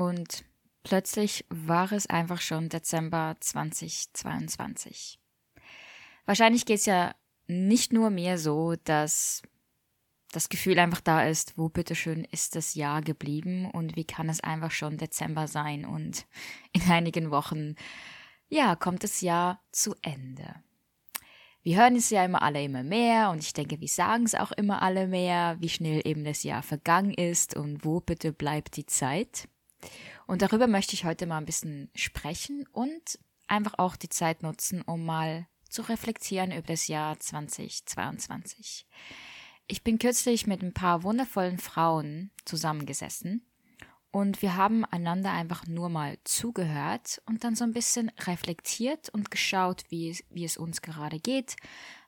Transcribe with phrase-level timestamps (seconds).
[0.00, 0.44] und
[0.82, 5.18] plötzlich war es einfach schon Dezember 2022.
[6.26, 7.14] Wahrscheinlich geht es ja
[7.46, 9.42] nicht nur mir so, dass
[10.32, 14.40] das Gefühl einfach da ist, wo bitteschön ist das Jahr geblieben und wie kann es
[14.40, 16.26] einfach schon Dezember sein und
[16.72, 17.74] in einigen Wochen,
[18.48, 20.54] ja, kommt das Jahr zu Ende.
[21.62, 24.50] Wir hören es ja immer alle immer mehr und ich denke, wir sagen es auch
[24.52, 28.86] immer alle mehr, wie schnell eben das Jahr vergangen ist und wo bitte bleibt die
[28.86, 29.46] Zeit.
[30.26, 34.82] Und darüber möchte ich heute mal ein bisschen sprechen und einfach auch die Zeit nutzen,
[34.82, 38.86] um mal zu reflektieren über das Jahr 2022.
[39.66, 43.46] Ich bin kürzlich mit ein paar wundervollen Frauen zusammengesessen
[44.12, 49.30] und wir haben einander einfach nur mal zugehört und dann so ein bisschen reflektiert und
[49.30, 51.54] geschaut, wie, wie es uns gerade geht,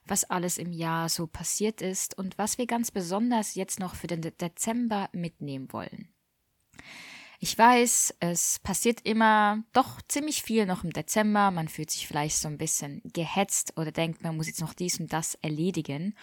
[0.05, 4.07] was alles im Jahr so passiert ist und was wir ganz besonders jetzt noch für
[4.07, 6.09] den Dezember mitnehmen wollen.
[7.43, 11.51] Ich weiß, es passiert immer doch ziemlich viel noch im Dezember.
[11.51, 14.97] Man fühlt sich vielleicht so ein bisschen gehetzt oder denkt, man muss jetzt noch dies
[15.01, 16.15] und das erledigen.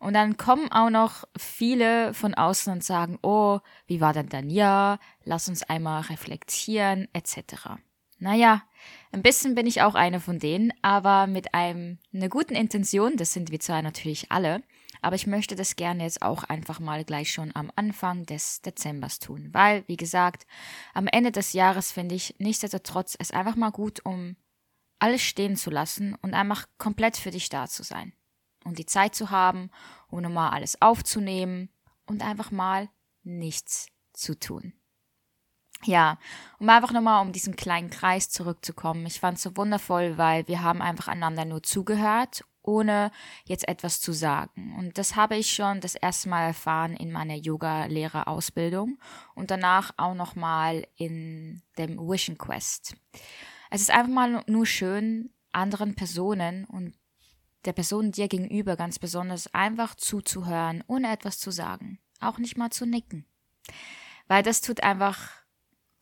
[0.00, 4.50] Und dann kommen auch noch viele von außen und sagen, oh, wie war denn dein
[4.50, 4.98] Jahr?
[5.22, 7.78] Lass uns einmal reflektieren, etc.
[8.18, 8.64] Naja,
[9.12, 13.32] ein bisschen bin ich auch eine von denen, aber mit einem, einer guten Intention, das
[13.32, 14.60] sind wir zwar natürlich alle,
[15.04, 19.18] aber ich möchte das gerne jetzt auch einfach mal gleich schon am Anfang des Dezembers
[19.18, 20.46] tun, weil, wie gesagt,
[20.94, 24.36] am Ende des Jahres finde ich nichtsdestotrotz es einfach mal gut, um
[24.98, 28.14] alles stehen zu lassen und einfach komplett für dich da zu sein.
[28.64, 29.70] Und die Zeit zu haben,
[30.08, 31.68] um nochmal alles aufzunehmen
[32.06, 32.88] und einfach mal
[33.22, 34.72] nichts zu tun.
[35.82, 36.18] Ja,
[36.58, 39.04] um einfach nochmal um diesen kleinen Kreis zurückzukommen.
[39.04, 43.10] Ich fand es so wundervoll, weil wir haben einfach einander nur zugehört ohne
[43.44, 44.74] jetzt etwas zu sagen.
[44.78, 48.98] Und das habe ich schon das erste Mal erfahren in meiner Yoga-Lehrerausbildung
[49.34, 52.96] und danach auch nochmal in dem Vision Quest.
[53.70, 56.94] Es ist einfach mal nur schön, anderen Personen und
[57.64, 61.98] der Person dir gegenüber ganz besonders einfach zuzuhören, ohne etwas zu sagen.
[62.20, 63.26] Auch nicht mal zu nicken.
[64.28, 65.30] Weil das tut einfach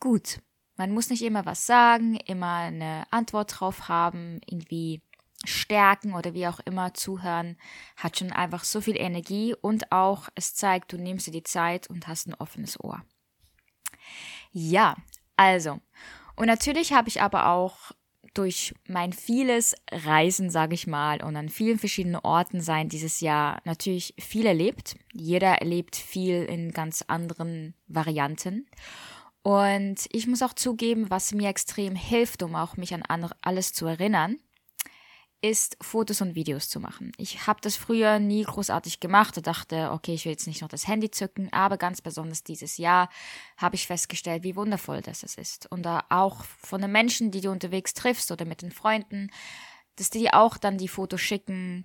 [0.01, 0.41] gut.
[0.77, 5.03] Man muss nicht immer was sagen, immer eine Antwort drauf haben, irgendwie
[5.44, 7.56] stärken oder wie auch immer zuhören,
[7.97, 11.88] hat schon einfach so viel Energie und auch es zeigt, du nimmst dir die Zeit
[11.88, 13.03] und hast ein offenes Ohr.
[14.53, 14.97] Ja,
[15.36, 15.80] also.
[16.36, 17.92] Und natürlich habe ich aber auch
[18.34, 23.60] durch mein vieles Reisen, sage ich mal, und an vielen verschiedenen Orten sein dieses Jahr
[23.64, 24.97] natürlich viel erlebt.
[25.12, 28.66] Jeder erlebt viel in ganz anderen Varianten.
[29.42, 33.03] Und ich muss auch zugeben, was mir extrem hilft, um auch mich an
[33.42, 34.38] alles zu erinnern,
[35.42, 37.12] ist, Fotos und Videos zu machen.
[37.19, 40.69] Ich habe das früher nie großartig gemacht und dachte, okay, ich will jetzt nicht noch
[40.69, 43.10] das Handy zücken, aber ganz besonders dieses Jahr
[43.56, 45.70] habe ich festgestellt, wie wundervoll das ist.
[45.70, 49.30] Und auch von den Menschen, die du unterwegs triffst oder mit den Freunden,
[49.97, 51.84] dass die dir auch dann die Fotos schicken,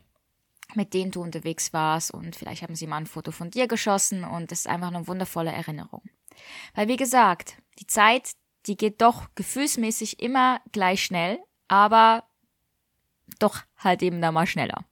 [0.75, 4.23] mit denen du unterwegs warst und vielleicht haben sie mal ein Foto von dir geschossen
[4.23, 6.03] und das ist einfach eine wundervolle Erinnerung.
[6.75, 8.31] Weil wie gesagt, die Zeit,
[8.65, 12.23] die geht doch gefühlsmäßig immer gleich schnell, aber
[13.39, 14.85] doch halt eben da mal schneller.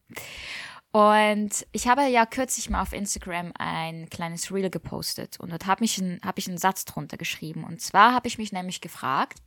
[0.91, 5.84] Und ich habe ja kürzlich mal auf Instagram ein kleines Reel gepostet und dort habe
[5.84, 7.66] ich, ein, hab ich einen Satz drunter geschrieben.
[7.66, 9.40] Und zwar habe ich mich nämlich gefragt,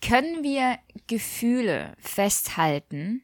[0.00, 3.22] können wir Gefühle festhalten,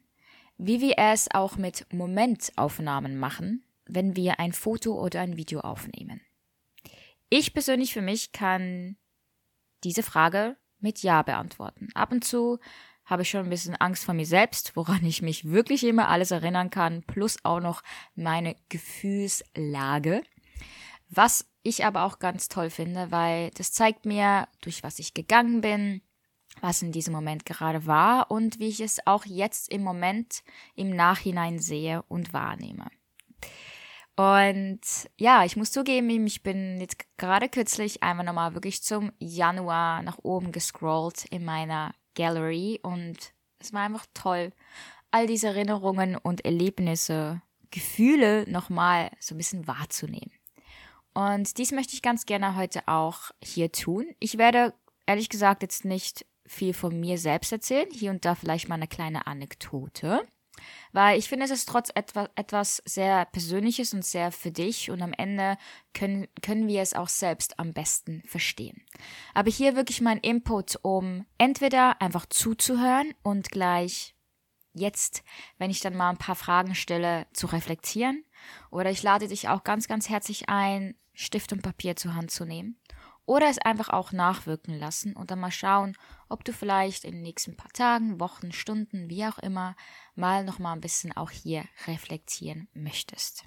[0.58, 6.20] wie wir es auch mit Momentaufnahmen machen, wenn wir ein Foto oder ein Video aufnehmen?
[7.30, 8.96] Ich persönlich für mich kann
[9.82, 11.88] diese Frage mit Ja beantworten.
[11.94, 12.58] Ab und zu
[13.06, 16.32] habe ich schon ein bisschen Angst vor mir selbst, woran ich mich wirklich immer alles
[16.32, 17.82] erinnern kann, plus auch noch
[18.14, 20.22] meine Gefühlslage.
[21.08, 25.60] Was ich aber auch ganz toll finde, weil das zeigt mir, durch was ich gegangen
[25.60, 26.02] bin,
[26.60, 30.42] was in diesem Moment gerade war und wie ich es auch jetzt im Moment
[30.74, 32.86] im Nachhinein sehe und wahrnehme.
[34.16, 34.80] Und
[35.18, 40.18] ja, ich muss zugeben, ich bin jetzt gerade kürzlich einmal nochmal wirklich zum Januar nach
[40.22, 43.16] oben gescrollt in meiner Gallery und
[43.60, 44.50] es war einfach toll,
[45.12, 47.40] all diese Erinnerungen und Erlebnisse,
[47.70, 50.32] Gefühle nochmal so ein bisschen wahrzunehmen.
[51.14, 54.06] Und dies möchte ich ganz gerne heute auch hier tun.
[54.18, 54.74] Ich werde
[55.06, 58.88] ehrlich gesagt jetzt nicht viel von mir selbst erzählen, hier und da vielleicht mal eine
[58.88, 60.26] kleine Anekdote
[60.92, 65.02] weil ich finde, es ist trotz etwas, etwas sehr Persönliches und sehr für dich und
[65.02, 65.56] am Ende
[65.94, 68.82] können, können wir es auch selbst am besten verstehen.
[69.34, 74.14] Aber hier wirklich mein Input, um entweder einfach zuzuhören und gleich
[74.72, 75.22] jetzt,
[75.58, 78.24] wenn ich dann mal ein paar Fragen stelle, zu reflektieren
[78.70, 82.44] oder ich lade dich auch ganz, ganz herzlich ein, Stift und Papier zur Hand zu
[82.44, 82.78] nehmen
[83.26, 85.96] oder es einfach auch nachwirken lassen und dann mal schauen,
[86.28, 89.76] ob du vielleicht in den nächsten paar Tagen, Wochen, Stunden, wie auch immer,
[90.14, 93.44] mal noch mal ein bisschen auch hier reflektieren möchtest.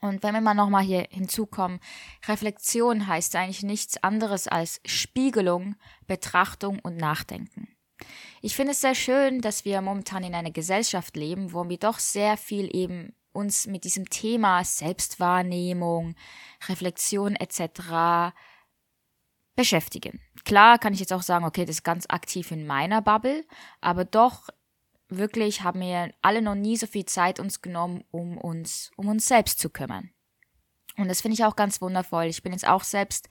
[0.00, 1.78] Und wenn wir mal nochmal hier hinzukommen,
[2.26, 5.76] Reflexion heißt eigentlich nichts anderes als Spiegelung,
[6.08, 7.68] Betrachtung und Nachdenken.
[8.40, 12.00] Ich finde es sehr schön, dass wir momentan in einer Gesellschaft leben, wo wir doch
[12.00, 16.16] sehr viel eben uns mit diesem Thema Selbstwahrnehmung,
[16.68, 18.34] Reflexion etc.
[19.54, 20.20] beschäftigen.
[20.44, 23.44] Klar kann ich jetzt auch sagen, okay, das ist ganz aktiv in meiner Bubble,
[23.80, 24.48] aber doch
[25.08, 29.26] wirklich haben wir alle noch nie so viel Zeit uns genommen, um uns um uns
[29.26, 30.10] selbst zu kümmern.
[30.96, 32.24] Und das finde ich auch ganz wundervoll.
[32.26, 33.28] Ich bin jetzt auch selbst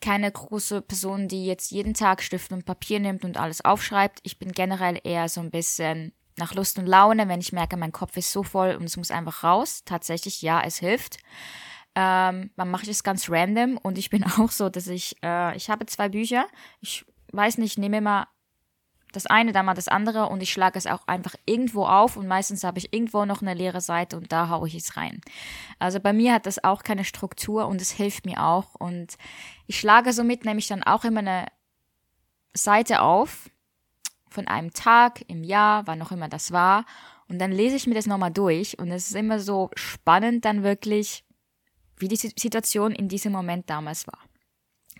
[0.00, 4.20] keine große Person, die jetzt jeden Tag Stift und Papier nimmt und alles aufschreibt.
[4.24, 7.92] Ich bin generell eher so ein bisschen nach Lust und Laune, wenn ich merke, mein
[7.92, 9.82] Kopf ist so voll und es muss einfach raus.
[9.84, 11.18] Tatsächlich, ja, es hilft.
[11.98, 15.56] Ähm, dann mache ich es ganz random und ich bin auch so, dass ich, äh,
[15.56, 16.46] ich habe zwei Bücher.
[16.80, 18.28] Ich weiß nicht, nehme immer
[19.12, 22.26] das eine, dann mal das andere und ich schlage es auch einfach irgendwo auf und
[22.26, 25.22] meistens habe ich irgendwo noch eine leere Seite und da haue ich es rein.
[25.78, 29.16] Also bei mir hat das auch keine Struktur und es hilft mir auch und
[29.66, 31.46] ich schlage somit nämlich dann auch immer eine
[32.52, 33.48] Seite auf
[34.28, 36.84] von einem Tag im Jahr, wann auch immer das war
[37.28, 40.62] und dann lese ich mir das nochmal durch und es ist immer so spannend dann
[40.62, 41.24] wirklich,
[41.98, 44.18] wie die Situation in diesem Moment damals war.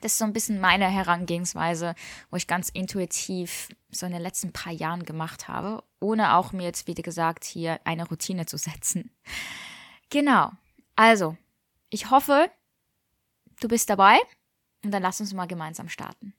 [0.00, 1.94] Das ist so ein bisschen meine Herangehensweise,
[2.30, 6.64] wo ich ganz intuitiv so in den letzten paar Jahren gemacht habe, ohne auch mir
[6.64, 9.10] jetzt, wie gesagt, hier eine Routine zu setzen.
[10.10, 10.52] Genau.
[10.96, 11.36] Also,
[11.88, 12.50] ich hoffe,
[13.60, 14.18] du bist dabei
[14.84, 16.34] und dann lass uns mal gemeinsam starten.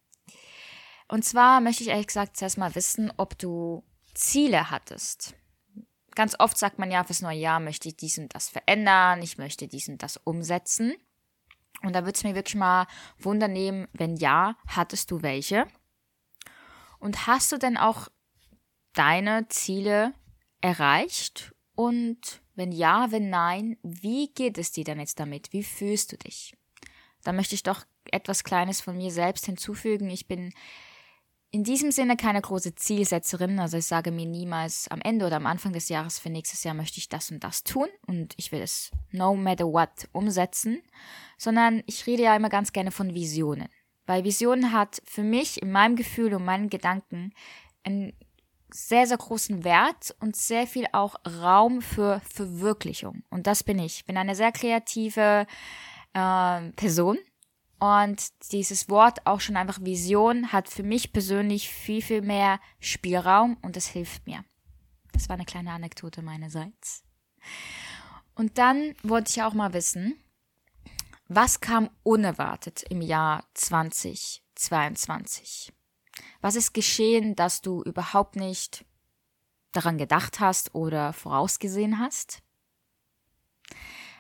[1.08, 3.84] Und zwar möchte ich ehrlich gesagt zuerst mal wissen, ob du
[4.14, 5.36] Ziele hattest.
[6.18, 9.38] Ganz oft sagt man ja, fürs neue Jahr möchte ich dies und das verändern, ich
[9.38, 10.96] möchte dies und das umsetzen.
[11.84, 12.88] Und da würde es mir wirklich mal
[13.20, 15.68] Wunder nehmen, wenn ja, hattest du welche?
[16.98, 18.08] Und hast du denn auch
[18.94, 20.12] deine Ziele
[20.60, 21.54] erreicht?
[21.76, 25.54] Und wenn ja, wenn nein, wie geht es dir denn jetzt damit?
[25.54, 26.58] Wie fühlst du dich?
[27.22, 30.10] Da möchte ich doch etwas Kleines von mir selbst hinzufügen.
[30.10, 30.52] Ich bin
[31.52, 33.60] in diesem Sinne keine große Zielsetzerin.
[33.60, 36.74] Also ich sage mir niemals am Ende oder am Anfang des Jahres für nächstes Jahr
[36.74, 40.82] möchte ich das und das tun und ich will es no matter what umsetzen,
[41.38, 43.70] sondern ich rede ja immer ganz gerne von Visionen.
[44.06, 47.34] Weil Visionen hat für mich in meinem Gefühl und meinen Gedanken
[47.84, 48.14] einen
[48.70, 53.24] sehr, sehr großen Wert und sehr viel auch Raum für Verwirklichung.
[53.30, 54.00] Und das bin ich.
[54.00, 55.48] Ich bin eine sehr kreative
[56.14, 57.18] äh, Person
[57.80, 63.58] und dieses Wort auch schon einfach Vision hat für mich persönlich viel, viel mehr Spielraum
[63.62, 64.44] und das hilft mir.
[65.14, 67.04] Das war eine kleine Anekdote meinerseits.
[68.36, 70.16] Und dann wollte ich auch mal wissen,
[71.28, 75.74] was kam unerwartet im Jahr 2022?
[76.42, 78.86] Was ist geschehen, dass du überhaupt nicht
[79.72, 82.42] daran gedacht hast oder vorausgesehen hast?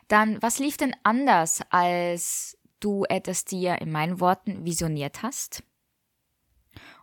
[0.07, 5.63] Dann, was lief denn anders als du etwas dir in meinen Worten visioniert hast?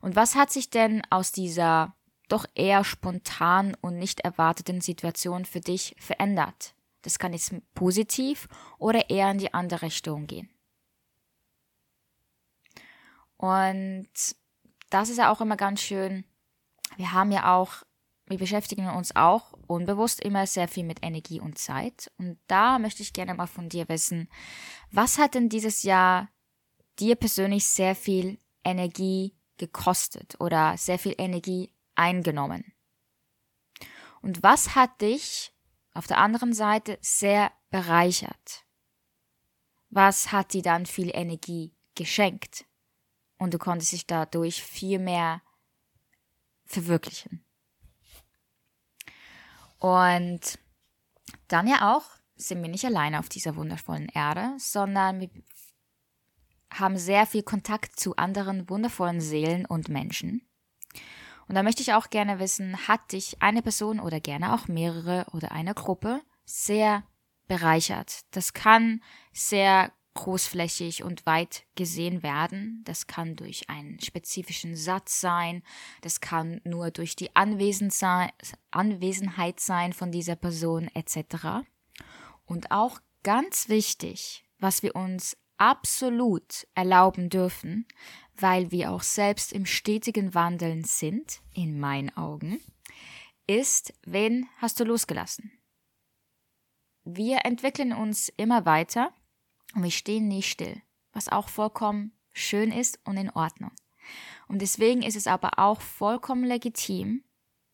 [0.01, 1.97] Und was hat sich denn aus dieser
[2.29, 6.75] doch eher spontan und nicht erwarteten Situation für dich verändert?
[7.03, 8.49] Das kann jetzt positiv
[8.79, 10.51] oder eher in die andere Richtung gehen.
[13.37, 14.09] Und
[14.91, 16.25] das ist ja auch immer ganz schön.
[16.97, 17.83] Wir haben ja auch,
[18.27, 22.11] wir beschäftigen uns auch unbewusst immer sehr viel mit Energie und Zeit.
[22.19, 24.29] Und da möchte ich gerne mal von dir wissen,
[24.91, 26.29] was hat denn dieses Jahr
[26.99, 32.73] dir persönlich sehr viel Energie gekostet oder sehr viel Energie eingenommen?
[34.23, 35.53] Und was hat dich
[35.93, 38.65] auf der anderen Seite sehr bereichert?
[39.91, 42.65] Was hat dir dann viel Energie geschenkt?
[43.39, 45.43] Und du konntest dich dadurch viel mehr
[46.65, 47.44] verwirklichen.
[49.85, 50.59] Und
[51.49, 52.05] dann ja auch
[52.37, 55.29] sind wir nicht alleine auf dieser wundervollen Erde, sondern wir
[56.73, 60.49] haben sehr viel Kontakt zu anderen wundervollen Seelen und Menschen.
[61.49, 65.27] Und da möchte ich auch gerne wissen, hat dich eine Person oder gerne auch mehrere
[65.35, 67.03] oder eine Gruppe sehr
[67.47, 68.23] bereichert?
[68.31, 69.03] Das kann
[69.35, 72.83] sehr großflächig und weit gesehen werden.
[72.85, 75.63] Das kann durch einen spezifischen Satz sein,
[76.01, 78.33] das kann nur durch die Anwesenheit
[79.61, 81.67] sein von dieser Person etc.
[82.47, 87.87] Und auch ganz wichtig, was wir uns absolut erlauben dürfen,
[88.37, 92.61] weil wir auch selbst im stetigen Wandeln sind, in meinen Augen,
[93.47, 95.53] ist, wen hast du losgelassen?
[97.05, 99.13] Wir entwickeln uns immer weiter
[99.75, 100.81] und wir stehen nicht still,
[101.13, 103.73] was auch vollkommen schön ist und in Ordnung.
[104.49, 107.25] Und deswegen ist es aber auch vollkommen legitim,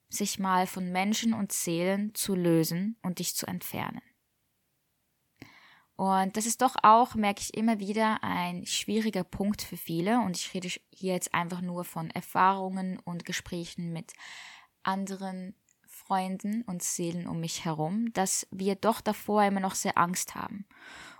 [0.08, 4.02] sich mal von Menschen und Seelen zu lösen und dich zu entfernen.
[5.96, 10.20] Und das ist doch auch, merke ich immer wieder, ein schwieriger Punkt für viele.
[10.20, 14.14] Und ich rede hier jetzt einfach nur von Erfahrungen und Gesprächen mit
[14.82, 15.54] anderen
[16.10, 20.66] Freunden und Seelen um mich herum, dass wir doch davor immer noch sehr Angst haben.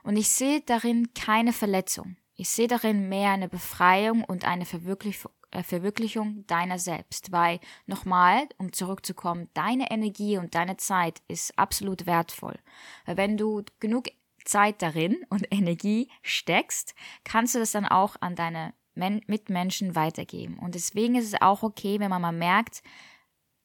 [0.03, 2.17] Und ich sehe darin keine Verletzung.
[2.35, 8.49] Ich sehe darin mehr eine Befreiung und eine Verwirklichung äh, Verwirklichung deiner selbst, weil nochmal,
[8.59, 12.59] um zurückzukommen, deine Energie und deine Zeit ist absolut wertvoll.
[13.05, 14.09] Weil wenn du genug
[14.45, 20.59] Zeit darin und Energie steckst, kannst du das dann auch an deine Men Mitmenschen weitergeben.
[20.59, 22.83] Und deswegen ist es auch okay, wenn man mal merkt,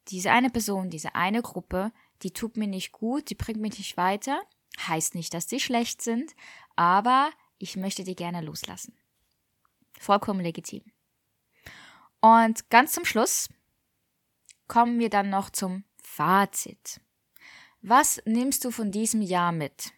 [0.08, 3.98] diese eine Person, diese eine Gruppe, die tut mir nicht gut, die bringt mich nicht
[3.98, 4.42] weiter.
[4.88, 6.36] Heißt nicht, dass die schlecht sind,
[6.76, 8.98] aber ich möchte die gerne loslassen.
[10.00, 10.84] Vollkommen legitim.
[12.20, 13.50] Und ganz zum Schluss
[14.68, 17.00] kommen wir dann noch zum Fazit.
[17.82, 19.94] Was nimmst du von diesem Jahr mit?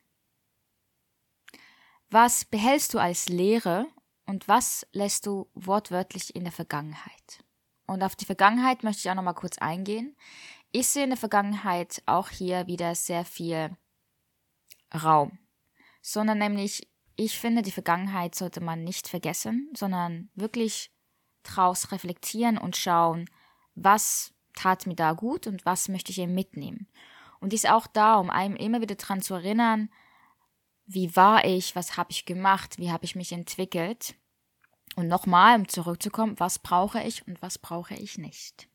[2.09, 3.87] Was behältst du als Lehre
[4.25, 7.43] und was lässt du wortwörtlich in der Vergangenheit?
[7.87, 10.15] Und auf die Vergangenheit möchte ich auch nochmal kurz eingehen.
[10.71, 13.75] Ich sehe in der Vergangenheit auch hier wieder sehr viel
[14.93, 15.39] Raum,
[16.01, 20.91] sondern nämlich, ich finde, die Vergangenheit sollte man nicht vergessen, sondern wirklich
[21.43, 23.29] draus reflektieren und schauen,
[23.75, 26.87] was tat mir da gut und was möchte ich eben mitnehmen.
[27.39, 29.89] Und die ist auch da, um einem immer wieder daran zu erinnern,
[30.85, 34.15] wie war ich, was habe ich gemacht, wie habe ich mich entwickelt.
[34.97, 38.67] Und nochmal, um zurückzukommen, was brauche ich und was brauche ich nicht.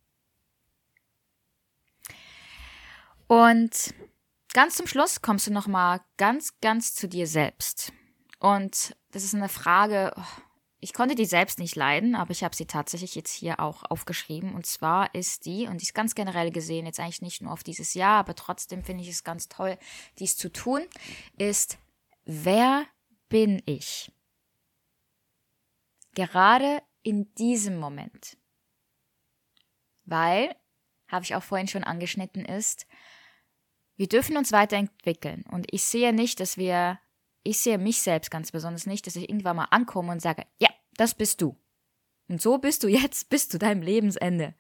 [3.26, 3.92] Und
[4.54, 7.92] ganz zum Schluss kommst du nochmal ganz, ganz zu dir selbst.
[8.38, 10.40] Und das ist eine Frage, oh,
[10.78, 14.54] ich konnte die selbst nicht leiden, aber ich habe sie tatsächlich jetzt hier auch aufgeschrieben.
[14.54, 17.64] Und zwar ist die, und die ist ganz generell gesehen, jetzt eigentlich nicht nur auf
[17.64, 19.76] dieses Jahr, aber trotzdem finde ich es ganz toll,
[20.20, 20.82] dies zu tun,
[21.36, 21.78] ist,
[22.24, 22.84] wer
[23.28, 24.12] bin ich?
[26.14, 28.36] Gerade in diesem Moment.
[30.04, 30.54] Weil,
[31.08, 32.86] habe ich auch vorhin schon angeschnitten, ist,
[33.96, 35.44] wir dürfen uns weiterentwickeln.
[35.50, 36.98] Und ich sehe nicht, dass wir,
[37.42, 40.68] ich sehe mich selbst ganz besonders nicht, dass ich irgendwann mal ankomme und sage, ja,
[40.96, 41.56] das bist du.
[42.28, 44.54] Und so bist du jetzt bis zu deinem Lebensende.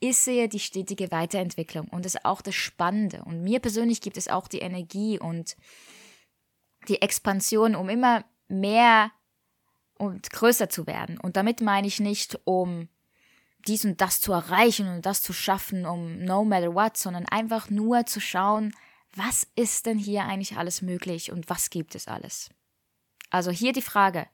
[0.00, 3.24] Ich sehe die stetige Weiterentwicklung und das ist auch das Spannende.
[3.24, 5.56] Und mir persönlich gibt es auch die Energie und
[6.88, 9.10] die Expansion, um immer mehr
[9.98, 11.18] und größer zu werden.
[11.18, 12.88] Und damit meine ich nicht, um
[13.66, 17.70] dies und das zu erreichen und das zu schaffen, um no matter what, sondern einfach
[17.70, 18.72] nur zu schauen,
[19.14, 22.50] was ist denn hier eigentlich alles möglich und was gibt es alles.
[23.30, 24.26] Also hier die Frage,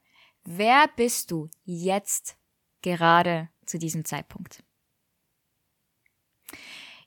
[0.43, 2.37] wer bist du jetzt
[2.81, 4.63] gerade zu diesem Zeitpunkt?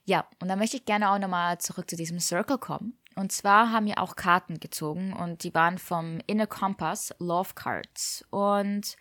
[0.03, 2.98] Ja, und da möchte ich gerne auch nochmal zurück zu diesem Circle kommen.
[3.19, 8.23] Und zwar haben wir auch Karten gezogen und die waren vom Inner Compass Love Cards.
[8.29, 8.95] Und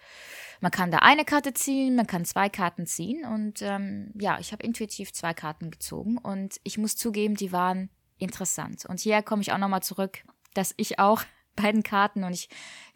[0.60, 3.24] man kann da eine Karte ziehen, man kann zwei Karten ziehen.
[3.24, 7.90] Und ähm, ja, ich habe intuitiv zwei Karten gezogen und ich muss zugeben, die waren
[8.18, 8.86] interessant.
[8.86, 11.22] Und hier komme ich auch nochmal zurück, dass ich auch
[11.54, 12.48] beiden Karten, und ich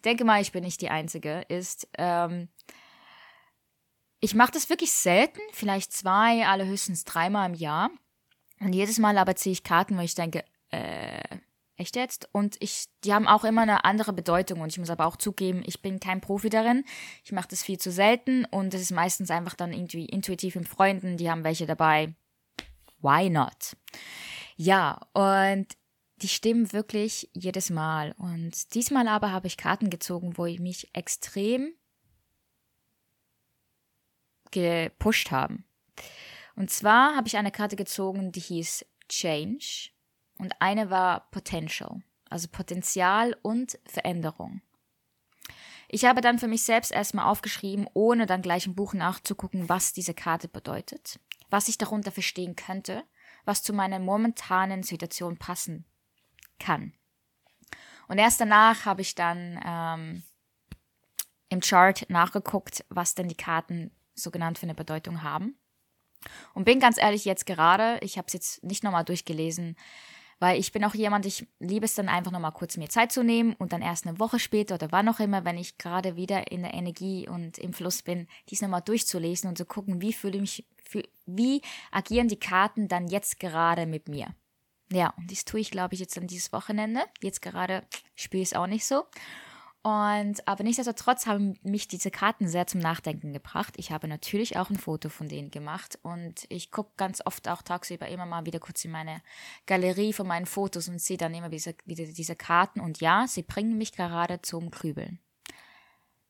[0.03, 2.49] denke mal, ich bin nicht die Einzige, ist, ähm,
[4.19, 7.91] ich mache das wirklich selten, vielleicht zwei, alle höchstens dreimal im Jahr.
[8.59, 11.39] Und jedes Mal aber ziehe ich Karten, wo ich denke, äh,
[11.77, 12.27] echt jetzt?
[12.31, 15.63] Und ich, die haben auch immer eine andere Bedeutung und ich muss aber auch zugeben,
[15.65, 16.83] ich bin kein Profi darin.
[17.23, 20.67] Ich mache das viel zu selten und es ist meistens einfach dann irgendwie intuitiv mit
[20.67, 22.15] Freunden, die haben welche dabei.
[22.99, 23.75] Why not?
[24.55, 25.67] Ja, und
[26.17, 28.13] die stimmen wirklich jedes Mal.
[28.17, 31.73] Und diesmal aber habe ich Karten gezogen, wo ich mich extrem
[34.51, 35.65] gepusht haben.
[36.55, 39.92] Und zwar habe ich eine Karte gezogen, die hieß Change
[40.43, 44.61] und eine war Potential, also Potenzial und Veränderung.
[45.87, 49.93] Ich habe dann für mich selbst erstmal aufgeschrieben, ohne dann gleich im Buch nachzugucken, was
[49.93, 51.17] diese Karte bedeutet,
[51.49, 53.05] was ich darunter verstehen könnte,
[53.45, 55.85] was zu meiner momentanen Situation passen
[56.59, 56.91] kann.
[58.09, 60.23] Und erst danach habe ich dann ähm,
[61.47, 65.57] im Chart nachgeguckt, was denn die Karten so genannt für eine Bedeutung haben.
[66.53, 69.77] Und bin ganz ehrlich jetzt gerade, ich habe es jetzt nicht nochmal durchgelesen,
[70.39, 73.23] weil ich bin auch jemand, ich liebe es dann einfach nochmal kurz mir Zeit zu
[73.23, 76.51] nehmen und dann erst eine Woche später oder wann auch immer, wenn ich gerade wieder
[76.51, 80.37] in der Energie und im Fluss bin, dies nochmal durchzulesen und zu gucken, wie fühle
[80.37, 81.61] ich mich, wie
[81.91, 84.27] agieren die Karten dann jetzt gerade mit mir.
[84.91, 87.01] Ja, und dies tue ich, glaube ich, jetzt an dieses Wochenende.
[87.21, 87.83] Jetzt gerade
[88.15, 89.05] spüre ich es auch nicht so.
[89.83, 93.73] Und aber nichtsdestotrotz haben mich diese Karten sehr zum Nachdenken gebracht.
[93.75, 97.61] Ich habe natürlich auch ein Foto von denen gemacht und ich gucke ganz oft auch
[97.61, 99.21] tagsüber immer mal wieder kurz in meine
[99.65, 102.79] Galerie von meinen Fotos und sehe dann immer wieder, wieder diese Karten.
[102.79, 105.19] Und ja, sie bringen mich gerade zum Grübeln.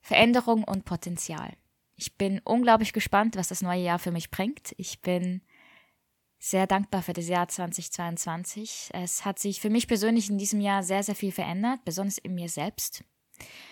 [0.01, 1.53] Veränderung und Potenzial.
[1.95, 4.74] Ich bin unglaublich gespannt, was das neue Jahr für mich bringt.
[4.77, 5.41] Ich bin
[6.39, 8.89] sehr dankbar für das Jahr 2022.
[8.93, 12.33] Es hat sich für mich persönlich in diesem Jahr sehr, sehr viel verändert, besonders in
[12.33, 13.03] mir selbst.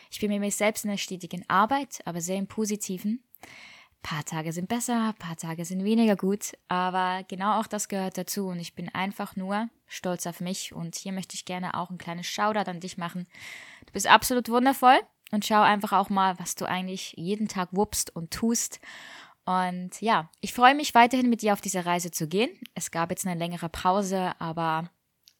[0.09, 3.23] Ich bin mit mir selbst in der stetigen Arbeit, aber sehr im Positiven.
[3.41, 7.87] Ein paar Tage sind besser, ein paar Tage sind weniger gut, aber genau auch das
[7.87, 11.75] gehört dazu und ich bin einfach nur stolz auf mich und hier möchte ich gerne
[11.77, 13.27] auch ein kleines Shoutout an dich machen.
[13.85, 14.99] Du bist absolut wundervoll
[15.31, 18.79] und schau einfach auch mal, was du eigentlich jeden Tag wuppst und tust.
[19.45, 22.49] Und ja, ich freue mich weiterhin mit dir auf diese Reise zu gehen.
[22.75, 24.89] Es gab jetzt eine längere Pause, aber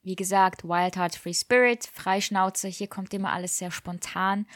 [0.03, 4.47] wie gesagt, Wild Heart Free Spirit, Freischnauze, hier kommt immer alles sehr spontan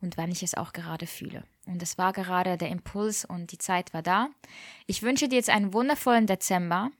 [0.00, 1.44] und wann ich es auch gerade fühle.
[1.66, 4.28] Und es war gerade der Impuls und die Zeit war da.
[4.86, 6.90] Ich wünsche dir jetzt einen wundervollen Dezember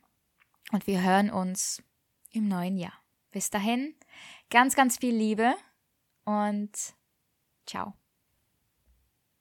[0.72, 1.82] und wir hören uns
[2.30, 2.94] im neuen Jahr.
[3.30, 3.94] Bis dahin,
[4.50, 5.54] ganz, ganz viel Liebe
[6.24, 6.72] und
[7.66, 7.94] ciao.